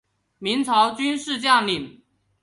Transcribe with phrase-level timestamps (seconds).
[0.39, 2.01] 明朝军事将领。